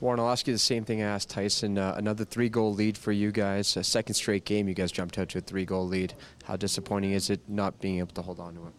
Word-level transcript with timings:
Warren, 0.00 0.20
I'll 0.20 0.30
ask 0.30 0.46
you 0.46 0.52
the 0.52 0.60
same 0.60 0.84
thing 0.84 1.02
I 1.02 1.06
asked 1.06 1.30
Tyson. 1.30 1.76
Uh, 1.76 1.94
another 1.96 2.24
three 2.24 2.48
goal 2.48 2.72
lead 2.72 2.96
for 2.96 3.10
you 3.10 3.32
guys. 3.32 3.76
A 3.76 3.82
second 3.82 4.14
straight 4.14 4.44
game, 4.44 4.68
you 4.68 4.74
guys 4.74 4.92
jumped 4.92 5.18
out 5.18 5.28
to 5.30 5.38
a 5.38 5.40
three 5.40 5.64
goal 5.64 5.88
lead. 5.88 6.14
How 6.44 6.56
disappointing 6.56 7.12
is 7.12 7.30
it 7.30 7.40
not 7.48 7.80
being 7.80 7.98
able 7.98 8.14
to 8.14 8.22
hold 8.22 8.38
on 8.38 8.54
to 8.54 8.60
it? 8.60 8.72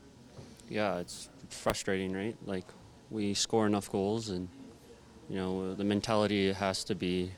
Yeah, 0.69 0.99
it's 0.99 1.27
frustrating, 1.49 2.13
right? 2.13 2.37
Like, 2.45 2.63
we 3.09 3.33
score 3.33 3.67
enough 3.67 3.91
goals, 3.91 4.29
and, 4.29 4.47
you 5.29 5.35
know, 5.35 5.73
the 5.75 5.83
mentality 5.83 6.53
has 6.53 6.85
to 6.85 6.95
be 6.95 7.31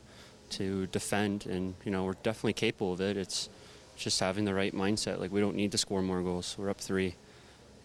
to 0.52 0.86
defend, 0.88 1.48
and, 1.48 1.74
you 1.84 1.92
know, 1.92 2.04
we're 2.04 2.14
definitely 2.22 2.54
capable 2.54 2.94
of 2.94 3.02
it. 3.02 3.18
It's 3.18 3.50
just 3.96 4.20
having 4.20 4.46
the 4.46 4.54
right 4.54 4.76
mindset. 4.76 5.20
Like, 5.20 5.32
we 5.32 5.40
don't 5.40 5.56
need 5.56 5.72
to 5.72 5.80
score 5.80 6.04
more 6.04 6.22
goals. 6.22 6.56
We're 6.56 6.70
up 6.70 6.80
three, 6.80 7.16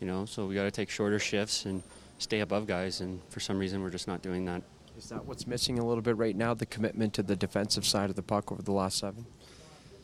you 0.00 0.06
know, 0.06 0.26
so 0.26 0.46
we 0.46 0.54
got 0.56 0.64
to 0.64 0.70
take 0.70 0.90
shorter 0.90 1.18
shifts 1.18 1.64
and 1.64 1.82
stay 2.18 2.40
above 2.40 2.66
guys, 2.66 3.00
and 3.00 3.22
for 3.30 3.40
some 3.40 3.58
reason, 3.58 3.82
we're 3.82 3.90
just 3.90 4.08
not 4.08 4.20
doing 4.20 4.44
that. 4.44 4.62
Is 4.96 5.10
that 5.10 5.26
what's 5.26 5.46
missing 5.46 5.78
a 5.78 5.84
little 5.84 6.02
bit 6.02 6.16
right 6.16 6.34
now? 6.34 6.54
The 6.54 6.66
commitment 6.66 7.12
to 7.14 7.22
the 7.22 7.36
defensive 7.36 7.84
side 7.84 8.08
of 8.08 8.16
the 8.16 8.22
puck 8.22 8.50
over 8.50 8.62
the 8.62 8.72
last 8.72 8.98
seven. 8.98 9.26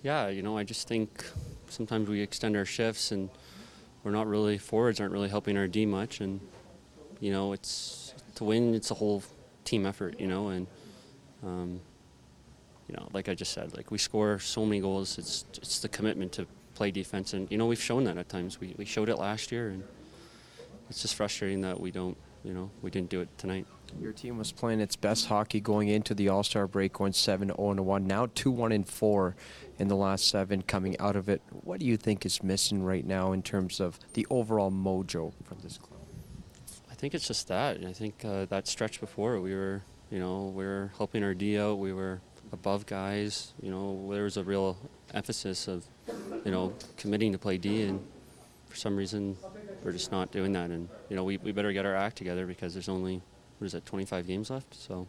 Yeah, 0.03 0.29
you 0.29 0.43
know, 0.43 0.59
I 0.59 0.65
just 0.65 0.87
think 0.87 1.25
sometimes 1.69 2.09
we 2.09 2.21
extend 2.21 2.57
our 2.57 2.65
shifts 2.65 3.11
and 3.11 3.31
we're 4.05 4.11
not 4.11 4.27
really 4.27 4.59
forwards 4.59 5.01
aren't 5.01 5.13
really 5.13 5.29
helping 5.29 5.57
our 5.57 5.67
D 5.67 5.87
much, 5.87 6.21
and 6.21 6.41
you 7.21 7.33
know, 7.33 7.53
it's 7.53 8.15
to 8.35 8.45
win. 8.45 8.75
It's 8.75 8.91
a 8.91 8.95
whole 8.95 9.23
team 9.65 9.87
effort, 9.87 10.19
you 10.21 10.27
know, 10.27 10.49
and 10.49 10.67
um, 11.43 11.81
you 12.89 12.97
know, 12.97 13.09
like 13.13 13.29
I 13.29 13.35
just 13.35 13.53
said, 13.53 13.75
like 13.77 13.91
we 13.91 13.99
score 13.99 14.39
so 14.41 14.67
many 14.67 14.81
goals. 14.81 15.19
It's 15.19 15.45
it's 15.57 15.79
the 15.79 15.89
commitment 15.89 16.33
to 16.33 16.47
play 16.75 16.91
defense, 16.91 17.33
and 17.33 17.51
you 17.51 17.59
know, 17.59 17.67
we've 17.67 17.81
shown 17.81 18.05
that 18.05 18.19
at 18.19 18.29
times. 18.29 18.61
We 18.61 18.75
we 18.77 18.85
showed 18.85 19.09
it 19.09 19.17
last 19.17 19.53
year, 19.53 19.69
and 19.69 19.85
it's 20.91 21.01
just 21.01 21.15
frustrating 21.15 21.61
that 21.61 21.79
we 21.79 21.93
don't, 21.93 22.17
you 22.43 22.53
know, 22.53 22.71
we 22.83 22.91
didn't 22.91 23.09
do 23.09 23.21
it 23.21 23.29
tonight. 23.39 23.67
Your 24.01 24.13
team 24.13 24.39
was 24.39 24.53
playing 24.53 24.81
its 24.81 24.97
best 24.97 25.27
hockey 25.27 25.61
going 25.61 25.89
into 25.89 26.15
the 26.15 26.29
All 26.29 26.43
Star 26.43 26.67
break, 26.67 26.95
going 26.95 27.13
7 27.13 27.49
0 27.49 27.57
1. 27.57 28.07
Now 28.07 28.27
2 28.35 28.51
1 28.51 28.73
and 28.73 28.89
4 28.89 29.37
in 29.79 29.89
the 29.89 29.97
last 29.97 30.29
seven 30.29 30.63
coming 30.63 30.99
out 30.99 31.17
of 31.17 31.29
it. 31.29 31.43
What 31.51 31.81
do 31.81 31.87
you 31.87 31.97
think 31.97 32.25
is 32.25 32.43
missing 32.43 32.83
right 32.83 33.05
now 33.05 33.33
in 33.33 33.43
terms 33.43 33.81
of 33.81 33.99
the 34.15 34.27
overall 34.31 34.71
mojo 34.71 35.33
from 35.45 35.59
this 35.63 35.79
club? 35.79 36.01
I 36.91 36.95
think 36.95 37.15
it's 37.15 37.27
just 37.27 37.49
that. 37.49 37.85
I 37.85 37.93
think 37.93 38.25
uh, 38.25 38.47
that 38.47 38.67
stretch 38.69 39.01
before 39.01 39.41
we 39.41 39.55
were, 39.55 39.83
you 40.11 40.19
know, 40.19 40.53
we 40.55 40.65
were 40.65 40.93
helping 40.97 41.25
our 41.25 41.35
D 41.35 41.59
out. 41.59 41.79
We 41.79 41.93
were 41.93 42.21
above 42.53 42.87
guys. 42.87 43.53
You 43.61 43.71
know, 43.71 44.09
there 44.13 44.25
was 44.25 44.37
a 44.37 44.45
real 44.45 44.77
emphasis 45.15 45.69
of, 45.69 45.85
you 46.45 46.51
know, 46.51 46.75
committing 46.97 47.33
to 47.33 47.39
play 47.39 47.59
D, 47.59 47.83
and 47.83 48.01
for 48.69 48.77
some 48.77 48.97
reason 48.97 49.37
we're 49.83 49.93
just 49.93 50.13
not 50.13 50.31
doing 50.31 50.53
that. 50.53 50.71
And 50.71 50.89
you 51.09 51.17
know, 51.17 51.25
we, 51.25 51.39
we 51.39 51.53
better 51.53 51.73
get 51.73 51.87
our 51.87 51.95
act 51.95 52.17
together 52.17 52.47
because 52.47 52.73
there's 52.73 52.89
only 52.89 53.21
what 53.63 53.67
is 53.67 53.75
it, 53.75 53.87
25 53.87 54.27
games 54.27 54.51
left. 54.51 54.75
So 54.75 55.07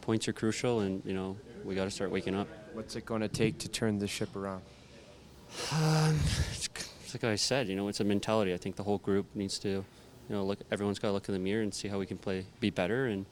points 0.00 0.26
are 0.26 0.32
crucial, 0.32 0.80
and 0.80 1.00
you 1.04 1.14
know 1.14 1.36
we 1.64 1.76
got 1.76 1.84
to 1.84 1.92
start 1.92 2.10
waking 2.10 2.34
up. 2.34 2.48
What's 2.72 2.96
it 2.96 3.06
going 3.06 3.20
to 3.20 3.28
take 3.28 3.58
to 3.58 3.68
turn 3.68 4.00
the 4.00 4.08
ship 4.08 4.34
around? 4.34 4.62
Um, 5.72 6.18
it's, 6.50 6.68
it's 7.04 7.14
like 7.14 7.22
I 7.22 7.36
said, 7.36 7.68
you 7.68 7.76
know, 7.76 7.86
it's 7.86 8.00
a 8.00 8.04
mentality. 8.04 8.52
I 8.52 8.56
think 8.56 8.74
the 8.74 8.82
whole 8.82 8.98
group 8.98 9.26
needs 9.36 9.60
to, 9.60 9.68
you 9.68 9.84
know, 10.28 10.44
look. 10.44 10.58
Everyone's 10.72 10.98
got 10.98 11.08
to 11.08 11.12
look 11.12 11.28
in 11.28 11.34
the 11.34 11.38
mirror 11.38 11.62
and 11.62 11.72
see 11.72 11.86
how 11.86 12.00
we 12.00 12.06
can 12.06 12.18
play, 12.18 12.46
be 12.58 12.70
better, 12.70 13.06
and, 13.06 13.26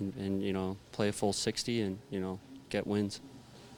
and, 0.00 0.12
and 0.16 0.42
you 0.42 0.52
know, 0.52 0.76
play 0.90 1.06
a 1.10 1.12
full 1.12 1.32
60 1.32 1.80
and 1.82 1.98
you 2.10 2.18
know, 2.18 2.40
get 2.70 2.88
wins. 2.88 3.20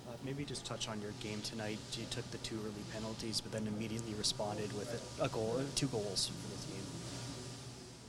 Uh, 0.08 0.14
maybe 0.24 0.42
just 0.42 0.64
touch 0.64 0.88
on 0.88 1.02
your 1.02 1.12
game 1.22 1.42
tonight. 1.42 1.77
You 1.98 2.06
took 2.08 2.28
the 2.30 2.38
two 2.38 2.58
early 2.64 2.84
penalties, 2.94 3.42
but 3.42 3.52
then 3.52 3.66
immediately 3.66 4.14
responded 4.14 4.72
with 4.72 4.88
a 5.20 5.28
goal, 5.28 5.61
two 5.74 5.88
goals 5.88 6.28
for 6.28 6.48
the 6.56 6.72
team 6.72 6.83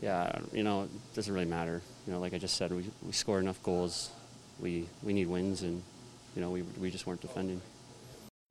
yeah, 0.01 0.39
you 0.51 0.63
know, 0.63 0.83
it 0.83 1.15
doesn't 1.15 1.33
really 1.33 1.45
matter. 1.45 1.81
You 2.07 2.13
know, 2.13 2.19
like 2.19 2.33
I 2.33 2.39
just 2.39 2.57
said, 2.57 2.71
we, 2.71 2.85
we 3.05 3.11
score 3.11 3.39
enough 3.39 3.61
goals. 3.63 4.09
We 4.59 4.87
we 5.03 5.13
need 5.13 5.27
wins, 5.27 5.61
and 5.61 5.81
you 6.35 6.41
know, 6.41 6.49
we 6.49 6.63
we 6.63 6.89
just 6.89 7.05
weren't 7.05 7.21
defending. 7.21 7.61